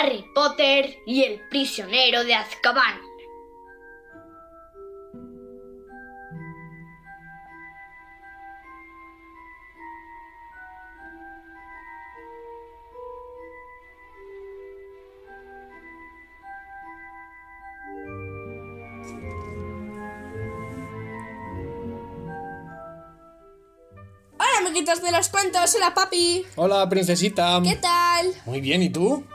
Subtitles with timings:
[0.00, 3.00] Harry Potter y el prisionero de Azkaban.
[24.38, 26.46] Hola, amiguitos de los cuentos, hola papi.
[26.56, 27.60] Hola, princesita.
[27.62, 28.32] ¿Qué tal?
[28.46, 29.26] Muy bien, ¿y tú?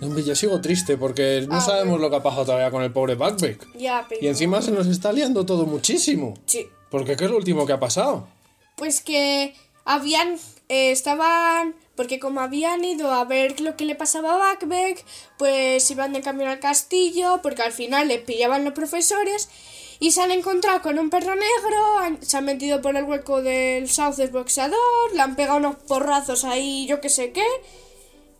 [0.00, 3.16] Yo sigo triste porque no Ah, sabemos lo que ha pasado todavía con el pobre.
[3.78, 4.20] Ya, pero...
[4.22, 6.34] Y encima se nos está liando todo muchísimo.
[6.46, 6.68] Sí.
[6.90, 8.28] Porque ¿qué es lo último que ha pasado?
[8.76, 9.54] Pues que
[9.84, 10.34] habían...
[10.68, 11.74] eh, estaban...
[11.96, 15.02] Porque como habían ido a ver lo que le pasaba a Buckbeak,
[15.38, 19.48] pues iban de camino al castillo, porque al final le pillaban los profesores,
[19.98, 23.40] y se han encontrado con un perro negro, han- se han metido por el hueco
[23.40, 24.76] del sauces boxeador,
[25.14, 27.46] le han pegado unos porrazos ahí, yo que sé qué,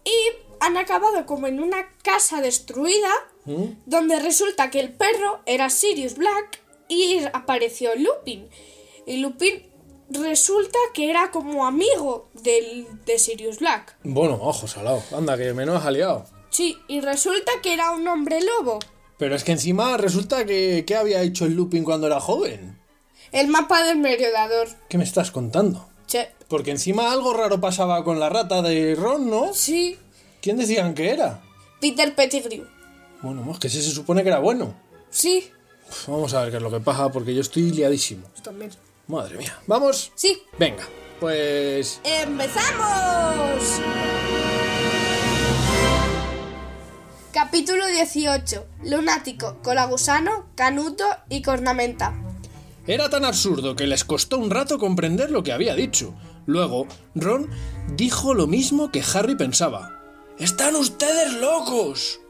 [0.05, 3.11] y han acabado como en una casa destruida,
[3.45, 3.65] ¿Mm?
[3.87, 8.49] donde resulta que el perro era Sirius Black y apareció Lupin.
[9.07, 9.67] Y Lupin
[10.11, 13.97] resulta que era como amigo del, de Sirius Black.
[14.03, 15.03] Bueno, ojo salado.
[15.13, 16.27] Anda, que me no has aliado.
[16.51, 18.79] Sí, y resulta que era un hombre lobo.
[19.19, 20.85] Pero es que encima resulta que...
[20.87, 22.79] ¿Qué había hecho el Lupin cuando era joven?
[23.33, 24.69] El mapa del merodeador.
[24.89, 25.89] ¿Qué me estás contando?
[26.07, 29.53] Che, Porque encima algo raro pasaba con la rata de Ron, ¿no?
[29.55, 29.99] sí,
[30.41, 31.41] ¿Quién decían que era?
[31.81, 32.65] Peter Pettigrew.
[33.23, 34.75] Bueno, es que ese se supone que era bueno.
[35.11, 35.51] Sí,
[36.07, 38.27] vamos a ver qué es lo que pasa porque yo estoy liadísimo.
[38.43, 38.71] también.
[39.09, 39.57] Madre mía.
[39.67, 40.11] ¿Vamos?
[40.17, 40.85] Sí, Venga,
[41.21, 42.01] pues...
[42.05, 43.81] ¡Empezamos!
[47.33, 48.67] Capítulo 18.
[48.85, 52.15] Lunático, Colagusano, Canuto y Cornamenta.
[52.87, 56.15] Era tan absurdo que les costó un rato comprender lo que había dicho.
[56.47, 57.51] Luego, Ron
[57.95, 59.93] dijo lo mismo que Harry pensaba.
[60.39, 62.21] ¡Están ustedes locos!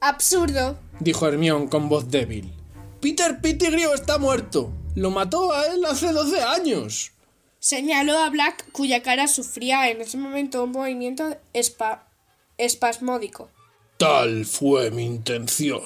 [0.00, 0.78] Absurdo.
[1.00, 2.52] dijo Hermione con voz débil.
[3.00, 4.72] Peter Pettigrew está muerto.
[4.94, 7.12] Lo mató a él hace 12 años.
[7.60, 12.04] Señaló a Black, cuya cara sufría en ese momento un movimiento espa-
[12.56, 13.50] espasmódico.
[13.98, 15.82] Tal fue mi intención.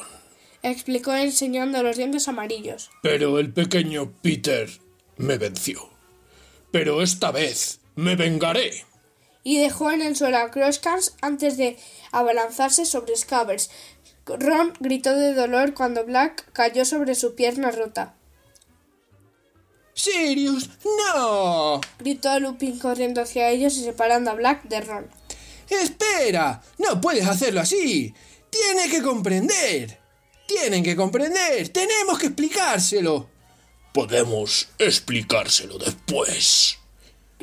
[0.62, 2.90] Explicó enseñando los dientes amarillos.
[3.02, 4.70] Pero el pequeño Peter
[5.16, 5.88] me venció.
[6.70, 8.84] Pero esta vez me vengaré.
[9.44, 11.76] Y dejó en el suelo a Croscans antes de
[12.12, 13.70] abalanzarse sobre Scabbers.
[14.26, 18.14] Ron gritó de dolor cuando Black cayó sobre su pierna rota.
[19.94, 20.70] Sirius,
[21.14, 21.80] no.
[21.98, 25.10] Gritó Lupin corriendo hacia ellos y separando a Black de Ron.
[25.68, 28.14] Espera, no puedes hacerlo así.
[28.50, 29.98] Tiene que comprender.
[30.46, 31.68] Tienen que comprender.
[31.70, 33.28] Tenemos que explicárselo.
[33.92, 36.78] Podemos explicárselo después.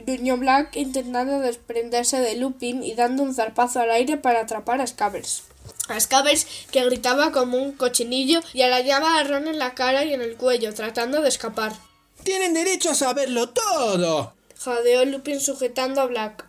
[0.06, 4.88] Gruñó Black intentando desprenderse de Lupin y dando un zarpazo al aire para atrapar a
[4.88, 5.44] Scabbers.
[5.88, 10.14] A Scabbers, que gritaba como un cochinillo y arañaba a Ron en la cara y
[10.14, 11.74] en el cuello, tratando de escapar.
[12.24, 14.36] Tienen derecho a saberlo todo.
[14.60, 16.46] Jadeó Lupin sujetando a Black.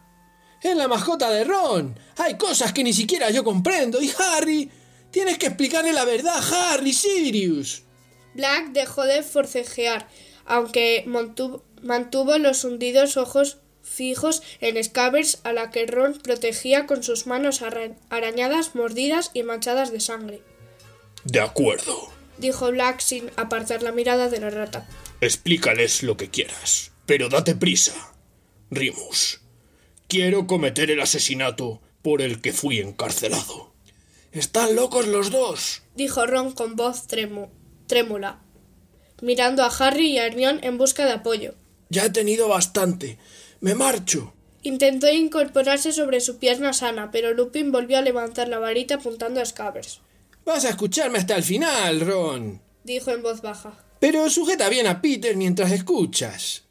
[0.62, 1.98] Es la mascota de Ron.
[2.18, 4.02] Hay cosas que ni siquiera yo comprendo.
[4.02, 4.70] Y Harry,
[5.10, 7.84] tienes que explicarle la verdad Harry Sirius.
[8.34, 10.06] Black dejó de forcejear,
[10.50, 17.02] aunque mantuvo, mantuvo los hundidos ojos fijos en Scabbers a la que Ron protegía con
[17.02, 17.62] sus manos
[18.10, 20.42] arañadas, mordidas y manchadas de sangre.
[21.24, 22.10] De acuerdo.
[22.38, 24.88] Dijo Black sin apartar la mirada de la rata.
[25.20, 28.12] Explícales lo que quieras, pero date prisa.
[28.70, 29.40] Rimus,
[30.08, 33.72] quiero cometer el asesinato por el que fui encarcelado.
[34.32, 35.82] Están locos los dos.
[35.94, 38.40] Dijo Ron con voz trémula,
[39.22, 41.54] mirando a Harry y a Hermione en busca de apoyo.
[41.88, 43.18] Ya he tenido bastante.
[43.60, 44.32] Me marcho.
[44.62, 49.44] Intentó incorporarse sobre su pierna sana, pero Lupin volvió a levantar la varita apuntando a
[49.44, 50.00] Scabbers.
[50.44, 52.60] Vas a escucharme hasta el final, Ron.
[52.84, 53.72] Dijo en voz baja.
[54.00, 56.64] Pero sujeta bien a Peter mientras escuchas.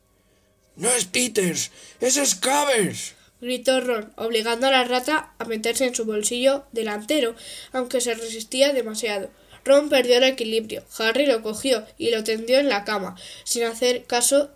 [0.75, 3.15] No es Peters, es Scabbers.
[3.41, 7.35] gritó Ron, obligando a la rata a meterse en su bolsillo delantero,
[7.71, 9.29] aunque se resistía demasiado.
[9.65, 10.83] Ron perdió el equilibrio.
[10.97, 13.15] Harry lo cogió y lo tendió en la cama.
[13.43, 14.49] Sin hacer caso,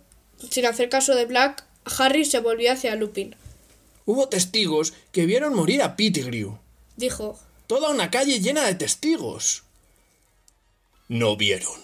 [0.50, 1.64] sin hacer caso de Black,
[1.98, 3.36] Harry se volvió hacia Lupin.
[4.06, 6.58] Hubo testigos que vieron morir a Pettigrew.
[6.96, 9.62] Dijo, Toda una calle llena de testigos.
[11.08, 11.80] No vieron.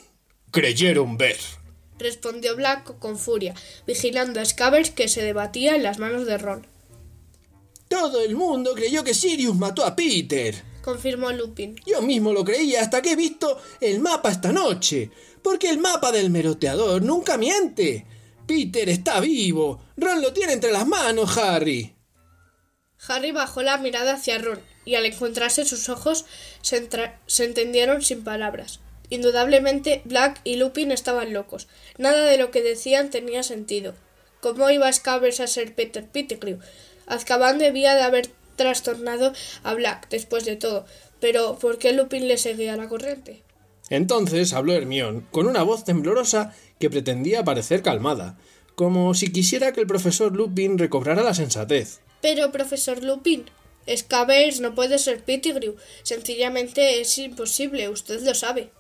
[0.51, 1.39] Creyeron ver.
[1.99, 3.55] respondió Black con furia,
[3.87, 6.67] vigilando a Scabbers que se debatía en las manos de Ron.
[7.89, 10.55] Todo el mundo creyó que Sirius mató a Peter.
[10.83, 11.77] Confirmó Lupin.
[11.87, 15.11] Yo mismo lo creía hasta que he visto el mapa esta noche.
[15.43, 18.07] Porque el mapa del meroteador nunca miente.
[18.47, 19.81] Peter está vivo.
[19.97, 21.95] Ron lo tiene entre las manos, Harry.
[23.09, 26.27] Harry bajó la mirada hacia Ron, y al encontrarse sus ojos
[26.61, 26.89] se,
[27.27, 28.81] se entendieron sin palabras.
[29.09, 31.69] Indudablemente Black y Lupin estaban locos.
[31.99, 33.95] Nada de lo que decían tenía sentido.
[34.41, 36.61] ¿Cómo iba Scabbers a ser Peter Pettigrew?
[37.07, 38.31] Azkaban debía de haber
[38.61, 40.85] trastornado a Black después de todo,
[41.19, 43.43] pero ¿por qué Lupin le seguía la corriente?
[43.89, 48.39] Entonces habló Hermión, con una voz temblorosa que pretendía parecer calmada,
[48.75, 52.01] como si quisiera que el profesor Lupin recobrara la sensatez.
[52.21, 53.47] Pero, profesor Lupin,
[53.89, 55.77] Scabbers no puede ser Pettigrew.
[56.03, 58.71] Sencillamente es imposible, usted lo sabe.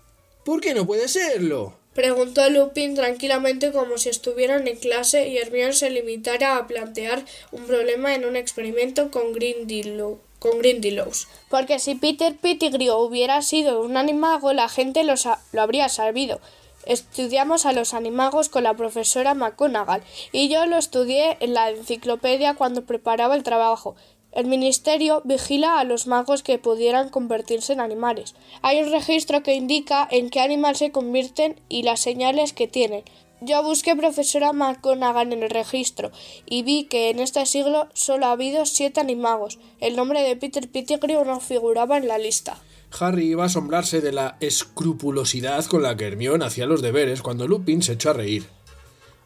[0.44, 1.79] ¿Por qué no puede serlo?
[1.94, 7.64] Preguntó Lupin tranquilamente como si estuvieran en clase y Hermione se limitara a plantear un
[7.64, 10.20] problema en un experimento con Grindylow.
[10.38, 11.26] Con Grindylows.
[11.48, 15.14] Porque si Peter Pettigrew hubiera sido un animago, la gente lo,
[15.52, 16.40] lo habría sabido.
[16.86, 20.02] Estudiamos a los animagos con la profesora McGonagall
[20.32, 23.96] y yo lo estudié en la enciclopedia cuando preparaba el trabajo.
[24.32, 28.34] El Ministerio vigila a los magos que pudieran convertirse en animales.
[28.62, 33.04] Hay un registro que indica en qué animal se convierten y las señales que tienen.
[33.40, 36.12] Yo busqué profesora McGonagall en el registro
[36.46, 39.58] y vi que en este siglo solo ha habido siete animagos.
[39.80, 42.58] El nombre de Peter Pettigrew no figuraba en la lista.
[42.98, 47.48] Harry iba a asombrarse de la escrupulosidad con la que Hermione hacía los deberes cuando
[47.48, 48.46] Lupin se echó a reír.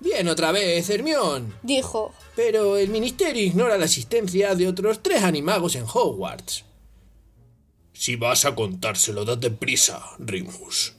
[0.00, 2.12] Bien otra vez, Hermión, dijo.
[2.36, 6.64] Pero el ministerio ignora la existencia de otros tres animagos en Hogwarts.
[7.92, 10.94] Si vas a contárselo, date prisa, Remus.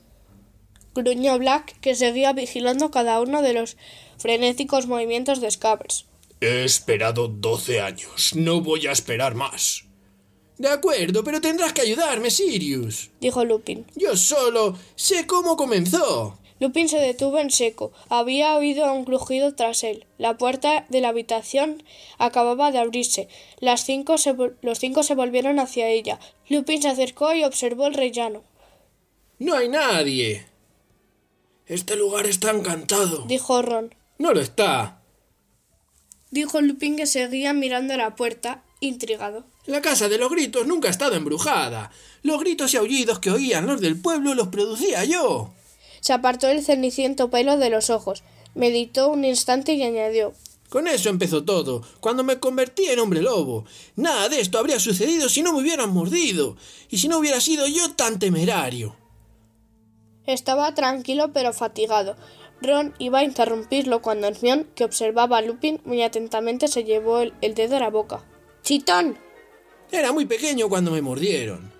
[0.95, 3.75] Gruñó Black, que seguía vigilando cada uno de los
[4.17, 6.05] frenéticos movimientos de Scabbers.
[6.39, 8.33] He esperado doce años.
[8.33, 9.83] No voy a esperar más.
[10.57, 13.85] De acuerdo, pero tendrás que ayudarme, Sirius, dijo Lupin.
[13.95, 16.39] Yo solo sé cómo comenzó.
[16.59, 17.91] Lupin se detuvo en seco.
[18.09, 20.05] Había oído un crujido tras él.
[20.17, 21.83] La puerta de la habitación
[22.17, 23.27] acababa de abrirse.
[23.59, 24.15] Las cinco
[24.61, 26.19] los cinco se volvieron hacia ella.
[26.47, 28.43] Lupin se acercó y observó el rellano.
[29.37, 30.45] No hay nadie.
[31.65, 33.93] Este lugar está encantado, dijo Ron.
[34.17, 35.01] No lo está.
[36.29, 39.45] Dijo Lupin que seguía mirando la puerta, intrigado.
[39.65, 41.91] La casa de los gritos nunca ha estado embrujada.
[42.21, 45.54] Los gritos y aullidos que oían los del pueblo los producía yo.
[46.05, 48.21] Se apartó el ceniciento pelo de los ojos,
[48.53, 50.33] meditó un instante y añadió
[50.69, 53.65] Con eso empezó todo, cuando me convertí en hombre lobo.
[53.95, 56.57] Nada de esto habría sucedido si no me hubieran mordido,
[56.91, 58.95] y si no hubiera sido yo tan temerario.
[60.27, 62.15] Estaba tranquilo pero fatigado.
[62.61, 67.33] Ron iba a interrumpirlo cuando Hermione, que observaba a Lupin muy atentamente, se llevó el,
[67.41, 68.23] el dedo a la boca.
[68.61, 69.17] ¡Chitón!
[69.91, 71.74] Era muy pequeño cuando me mordieron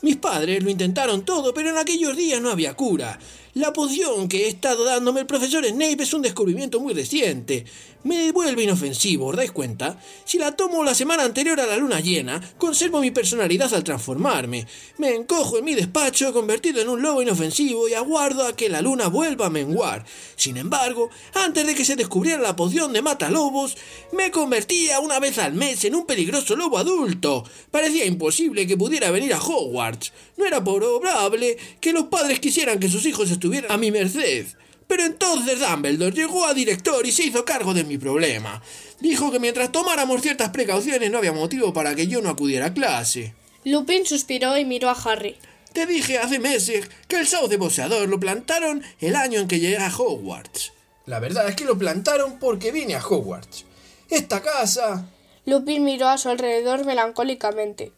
[0.00, 3.18] Mis padres lo intentaron todo, pero en aquellos días no había cura.
[3.54, 7.66] La poción que he estado dándome el profesor Snape es un descubrimiento muy reciente.
[8.04, 9.96] Me vuelve inofensivo, ¿os dais cuenta?
[10.24, 14.66] Si la tomo la semana anterior a la luna llena, conservo mi personalidad al transformarme.
[14.98, 18.82] Me encojo en mi despacho, convertido en un lobo inofensivo, y aguardo a que la
[18.82, 20.04] luna vuelva a menguar.
[20.34, 23.76] Sin embargo, antes de que se descubriera la poción de mata lobos,
[24.10, 27.44] me convertía una vez al mes en un peligroso lobo adulto.
[27.70, 30.12] Parecía imposible que pudiera venir a Hogwarts.
[30.36, 34.46] No era probable que los padres quisieran que sus hijos estuviera a mi merced.
[34.92, 38.60] Pero entonces Dumbledore llegó a director y se hizo cargo de mi problema.
[39.00, 42.74] Dijo que mientras tomáramos ciertas precauciones no había motivo para que yo no acudiera a
[42.74, 43.32] clase.
[43.64, 45.38] Lupin suspiró y miró a Harry.
[45.72, 49.78] Te dije hace meses que el sauce boceador lo plantaron el año en que llegué
[49.78, 50.74] a Hogwarts.
[51.06, 53.64] La verdad es que lo plantaron porque vine a Hogwarts.
[54.10, 55.06] Esta casa...
[55.46, 57.92] Lupin miró a su alrededor melancólicamente.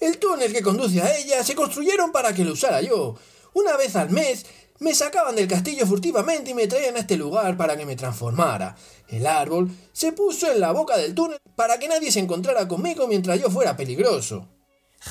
[0.00, 3.18] El túnel que conduce a ella se construyeron para que lo usara yo.
[3.52, 4.46] Una vez al mes
[4.80, 8.76] me sacaban del castillo furtivamente y me traían a este lugar para que me transformara.
[9.08, 13.06] El árbol se puso en la boca del túnel para que nadie se encontrara conmigo
[13.08, 14.48] mientras yo fuera peligroso.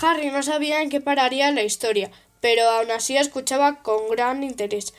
[0.01, 4.93] Harry no sabía en qué pararía la historia, pero aún así escuchaba con gran interés.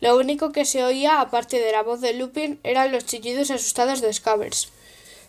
[0.00, 4.00] Lo único que se oía, aparte de la voz de Lupin, eran los chillidos asustados
[4.00, 4.68] de Scabbers.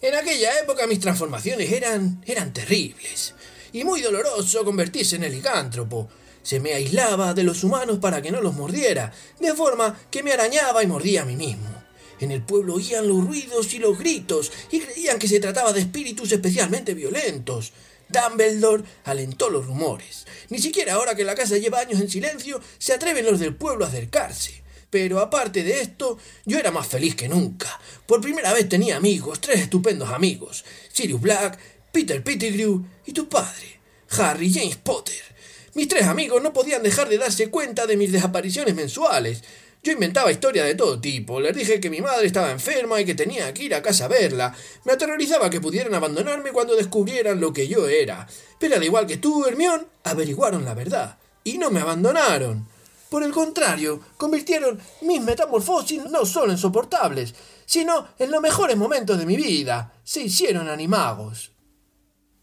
[0.02, 2.22] En aquella época mis transformaciones eran.
[2.26, 3.34] eran terribles.
[3.74, 6.10] Y muy doloroso convertirse en el licántropo.
[6.48, 10.32] Se me aislaba de los humanos para que no los mordiera, de forma que me
[10.32, 11.68] arañaba y mordía a mí mismo.
[12.22, 15.82] En el pueblo oían los ruidos y los gritos y creían que se trataba de
[15.82, 17.74] espíritus especialmente violentos.
[18.08, 20.26] Dumbledore alentó los rumores.
[20.48, 23.84] Ni siquiera ahora que la casa lleva años en silencio se atreven los del pueblo
[23.84, 24.64] a acercarse.
[24.90, 27.78] Pero aparte de esto, yo era más feliz que nunca.
[28.06, 30.64] Por primera vez tenía amigos, tres estupendos amigos.
[30.94, 31.60] Sirius Black,
[31.92, 35.36] Peter Pettigrew y tu padre, Harry James Potter.
[35.78, 39.44] Mis tres amigos no podían dejar de darse cuenta de mis desapariciones mensuales.
[39.84, 41.40] Yo inventaba historias de todo tipo.
[41.40, 44.08] Les dije que mi madre estaba enferma y que tenía que ir a casa a
[44.08, 44.56] verla.
[44.86, 48.28] Me aterrorizaba que pudieran abandonarme cuando descubrieran lo que yo era.
[48.60, 51.20] Pero al igual que tú, Hermión, averiguaron la verdad.
[51.44, 52.68] Y no me abandonaron.
[53.12, 57.36] Por el contrario, convirtieron mis metamorfosis no solo en soportables,
[57.68, 59.94] sino en los mejores momentos de mi vida.
[60.04, 61.52] Se hicieron animagos.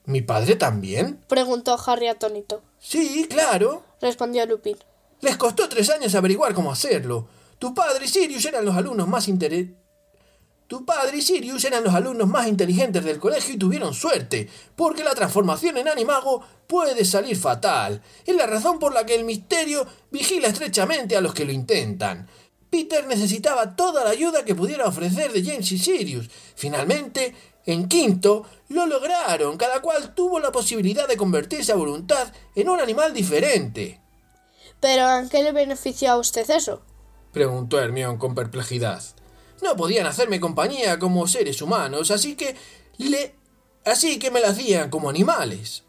[0.06, 1.20] ¿Mi padre también?
[1.28, 2.62] Preguntó Harry atónito.
[2.78, 3.82] Sí, claro.
[4.00, 4.76] Respondió Lupin.
[5.20, 7.28] Les costó tres años averiguar cómo hacerlo.
[7.58, 9.74] Tu padre y Sirius eran los alumnos más inter...
[10.66, 15.04] Tu padre y Sirius eran los alumnos más inteligentes del colegio y tuvieron suerte, porque
[15.04, 18.02] la transformación en animago puede salir fatal.
[18.24, 22.28] Es la razón por la que el misterio vigila estrechamente a los que lo intentan.
[22.70, 26.30] Peter necesitaba toda la ayuda que pudiera ofrecer de James y Sirius.
[26.56, 27.34] Finalmente,
[27.66, 29.56] en quinto, lo lograron.
[29.56, 34.00] Cada cual tuvo la posibilidad de convertirse a voluntad en un animal diferente.
[34.80, 36.82] ¿Pero en qué le benefició a usted eso?
[37.32, 39.02] preguntó Hermión con perplejidad.
[39.62, 42.54] No podían hacerme compañía como seres humanos, así que
[42.98, 43.34] le.
[43.84, 45.84] así que me la hacían como animales.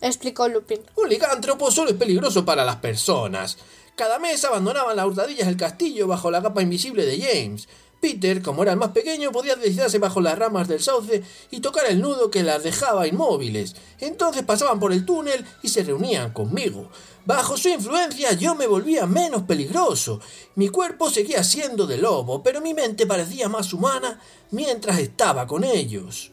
[0.00, 0.80] Explicó Lupin.
[0.96, 3.58] Un licántropo solo es peligroso para las personas.
[3.96, 7.68] Cada mes abandonaban las hurtadillas del castillo bajo la capa invisible de James.
[8.00, 11.86] Peter, como era el más pequeño, podía deslizarse bajo las ramas del sauce y tocar
[11.86, 13.76] el nudo que las dejaba inmóviles.
[13.98, 16.90] Entonces pasaban por el túnel y se reunían conmigo.
[17.26, 20.20] Bajo su influencia yo me volvía menos peligroso.
[20.54, 25.62] Mi cuerpo seguía siendo de lobo, pero mi mente parecía más humana mientras estaba con
[25.62, 26.30] ellos.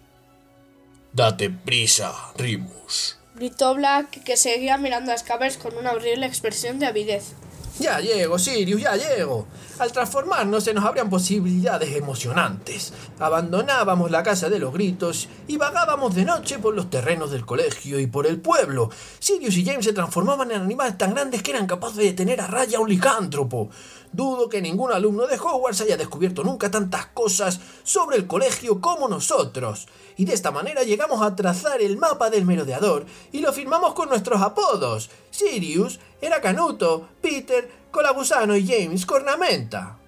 [1.12, 3.18] Date prisa, Rimus.
[3.36, 7.34] Gritó Black, que seguía mirando a Scabbers con una horrible expresión de avidez.
[7.80, 9.46] Ya llego, Sirius, ya llego.
[9.78, 12.92] Al transformarnos se nos abrían posibilidades emocionantes.
[13.20, 18.00] Abandonábamos la casa de los gritos y vagábamos de noche por los terrenos del colegio
[18.00, 18.90] y por el pueblo.
[19.20, 22.48] Sirius y James se transformaban en animales tan grandes que eran capaces de tener a
[22.48, 23.70] raya a un licántropo.
[24.18, 29.08] Dudo que ningún alumno de Hogwarts haya descubierto nunca tantas cosas sobre el colegio como
[29.08, 29.88] nosotros.
[30.18, 34.10] Y de esta manera llegamos a trazar el mapa del merodeador y lo firmamos con
[34.10, 35.12] nuestros apodos.
[35.30, 40.00] Sirius era Canuto, Peter, Colagusano y James Cornamenta.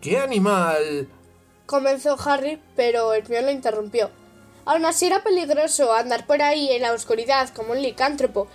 [0.00, 1.06] ¿Qué animal?
[1.66, 4.08] Comenzó Harry, pero Hermione lo interrumpió.
[4.64, 8.48] Aún así era peligroso andar por ahí en la oscuridad como un licántropo.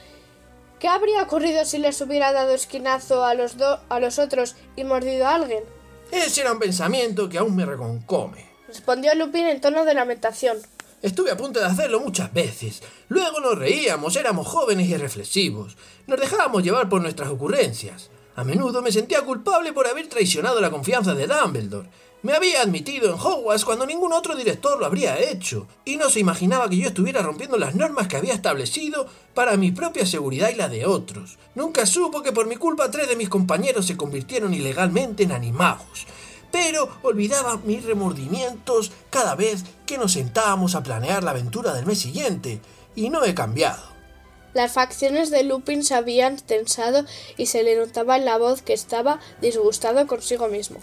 [0.80, 4.84] ¿Qué habría ocurrido si les hubiera dado esquinazo a los, do- a los otros y
[4.84, 5.64] mordido a alguien?
[6.12, 8.50] Ese era un pensamiento que aún me reconcome.
[8.68, 10.58] Respondió Lupin en tono de lamentación.
[11.02, 12.82] Estuve a punto de hacerlo muchas veces.
[13.10, 15.78] Luego nos reíamos, éramos jóvenes y reflexivos.
[16.08, 18.10] Nos dejábamos llevar por nuestras ocurrencias.
[18.36, 21.90] A menudo me sentía culpable por haber traicionado la confianza de Dumbledore.
[22.22, 26.20] Me había admitido en Hogwarts cuando ningún otro director lo habría hecho, y no se
[26.20, 30.56] imaginaba que yo estuviera rompiendo las normas que había establecido para mi propia seguridad y
[30.56, 31.38] la de otros.
[31.56, 36.08] Nunca supo que por mi culpa tres de mis compañeros se convirtieron ilegalmente en animagos
[36.52, 42.00] pero olvidaba mis remordimientos cada vez que nos sentábamos a planear la aventura del mes
[42.00, 42.60] siguiente,
[42.96, 43.84] y no he cambiado.
[44.54, 47.06] Las facciones de Lupin se habían tensado
[47.38, 50.80] y se le notaba en la voz que estaba disgustado consigo mismo.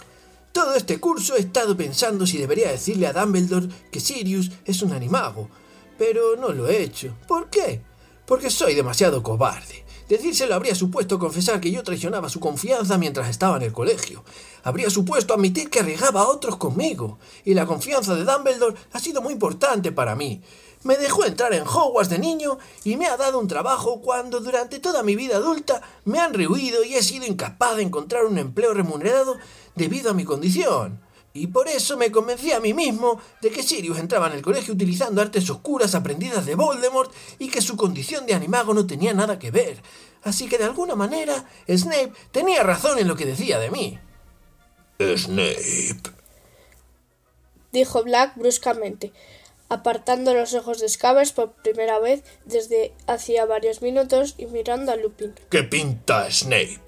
[0.57, 4.91] Todo este curso he estado pensando si debería decirle a Dumbledore que Sirius es un
[4.91, 5.51] animago,
[5.99, 7.13] pero no lo he hecho.
[7.27, 7.83] ¿Por qué?
[8.25, 9.85] Porque soy demasiado cobarde.
[10.09, 14.23] Decírselo habría supuesto confesar que yo traicionaba su confianza mientras estaba en el colegio.
[14.63, 17.19] Habría supuesto admitir que arriesgaba a otros conmigo.
[17.45, 20.41] Y la confianza de Dumbledore ha sido muy importante para mí.
[20.83, 24.79] Me dejó entrar en Hogwarts de niño y me ha dado un trabajo cuando durante
[24.79, 28.73] toda mi vida adulta me han rehuido y he sido incapaz de encontrar un empleo
[28.73, 29.37] remunerado
[29.75, 31.01] debido a mi condición.
[31.33, 34.73] Y por eso me convencí a mí mismo de que Sirius entraba en el colegio
[34.73, 39.37] utilizando artes oscuras aprendidas de Voldemort y que su condición de animago no tenía nada
[39.37, 39.81] que ver.
[40.23, 43.99] Así que de alguna manera Snape tenía razón en lo que decía de mí.
[44.99, 46.01] Snape.
[47.71, 49.13] Dijo Black bruscamente,
[49.69, 54.95] apartando los ojos de Scabbers por primera vez desde hacía varios minutos y mirando a
[54.95, 55.33] Lupin.
[55.49, 56.81] ¿Qué pinta Snape?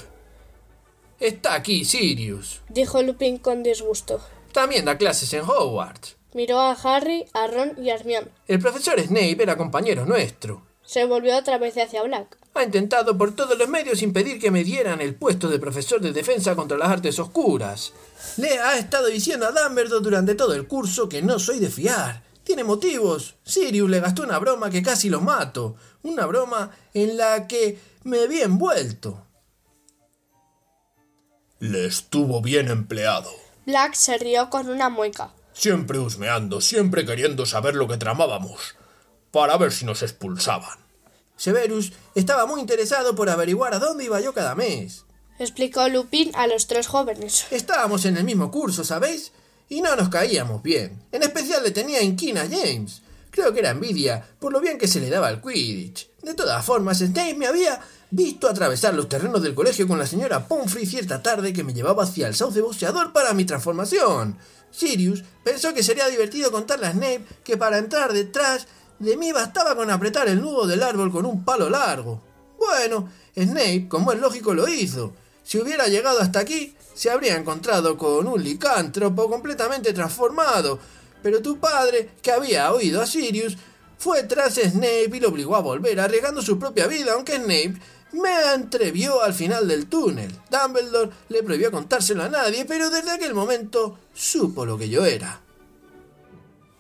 [1.19, 2.61] Está aquí Sirius.
[2.69, 4.21] Dijo Lupin con disgusto.
[4.53, 6.15] También da clases en Hogwarts.
[6.33, 8.27] Miró a Harry, a Ron y a Hermione.
[8.47, 10.63] El profesor Snape era compañero nuestro.
[10.83, 12.37] Se volvió otra vez hacia Black.
[12.55, 16.13] Ha intentado por todos los medios impedir que me dieran el puesto de profesor de
[16.13, 17.93] defensa contra las artes oscuras.
[18.37, 22.23] Le ha estado diciendo a Dumbledore durante todo el curso que no soy de fiar.
[22.49, 23.35] Tiene motivos.
[23.43, 25.75] Sirius le gastó una broma que casi lo mato.
[26.01, 29.23] Una broma en la que me vi envuelto.
[31.59, 33.29] Le estuvo bien empleado.
[33.67, 35.31] Black se rió con una mueca.
[35.53, 38.75] Siempre husmeando, siempre queriendo saber lo que tramábamos,
[39.29, 40.79] para ver si nos expulsaban.
[41.35, 45.05] Severus estaba muy interesado por averiguar a dónde iba yo cada mes.
[45.37, 47.45] explicó Lupin a los tres jóvenes.
[47.51, 49.33] Estábamos en el mismo curso, ¿sabéis?
[49.69, 51.01] Y no nos caíamos bien.
[51.11, 53.01] En especial le tenía inquina a James.
[53.31, 56.09] Creo que era envidia por lo bien que se le daba al Quidditch.
[56.23, 57.79] De todas formas, Snape me había
[58.11, 62.03] visto atravesar los terrenos del colegio con la señora Pomfrey cierta tarde que me llevaba
[62.03, 64.37] hacia el sauce boxeador para mi transformación.
[64.71, 69.75] Sirius pensó que sería divertido contarle a Snape que para entrar detrás de mí bastaba
[69.75, 72.21] con apretar el nudo del árbol con un palo largo.
[72.57, 75.13] Bueno, Snape, como es lógico, lo hizo.
[75.49, 80.77] Si hubiera llegado hasta aquí, se habría encontrado con un licántropo completamente transformado.
[81.23, 83.57] Pero tu padre, que había oído a Sirius,
[83.97, 87.73] fue tras Snape y lo obligó a volver, arriesgando su propia vida, aunque Snape
[88.11, 90.31] me entrevió al final del túnel.
[90.51, 95.41] Dumbledore le prohibió contárselo a nadie, pero desde aquel momento supo lo que yo era.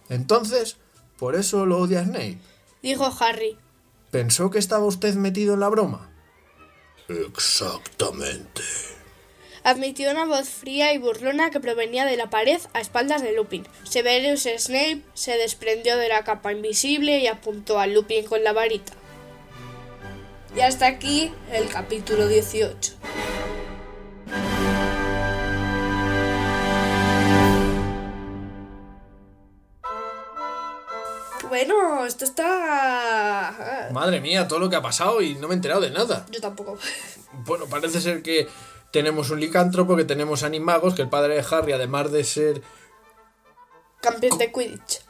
[0.09, 0.77] Entonces,
[1.17, 2.37] por eso lo odia Snape.
[2.83, 3.57] Dijo Harry.
[4.11, 6.08] ¿Pensó que estaba usted metido en la broma?
[7.09, 8.61] Exactamente.
[9.63, 13.67] Admitió una voz fría y burlona que provenía de la pared a espaldas de Lupin.
[13.83, 18.93] Severus Snape se desprendió de la capa invisible y apuntó a Lupin con la varita.
[20.55, 22.93] Y hasta aquí el capítulo 18.
[31.49, 33.89] Bueno, esto está...
[33.91, 36.25] Madre mía, todo lo que ha pasado y no me he enterado de nada.
[36.31, 36.77] Yo tampoco.
[37.45, 38.47] Bueno, parece ser que
[38.91, 42.61] tenemos un licántropo, que tenemos animagos, que el padre de Harry, además de ser
[44.01, 45.01] Campeón de Quidditch.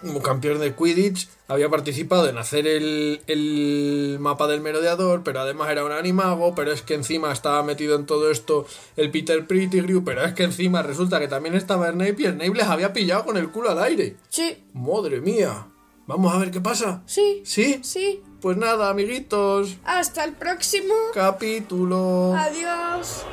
[0.00, 5.70] como campeón de Quidditch, había participado en hacer el, el mapa del merodeador, pero además
[5.70, 10.04] era un animago, pero es que encima estaba metido en todo esto el Peter Pettigrew,
[10.04, 13.36] pero es que encima resulta que también estaba Snape y Snape les había pillado con
[13.36, 14.16] el culo al aire.
[14.28, 15.66] Sí, Madre mía.
[16.06, 17.02] Vamos a ver qué pasa.
[17.06, 17.80] sí, ¿Sí?
[17.82, 18.22] sí.
[18.40, 19.76] Pues nada, amiguitos.
[19.84, 20.94] Hasta el próximo.
[21.12, 22.34] Capítulo.
[22.36, 23.24] Adiós.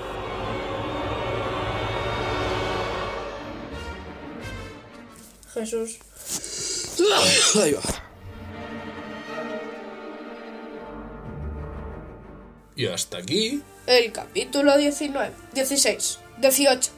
[5.54, 6.00] Jesús.
[7.62, 7.82] Ahí va.
[12.76, 13.62] Y hasta aquí.
[13.86, 15.32] El capítulo 19.
[15.54, 16.20] 16.
[16.40, 16.92] 18.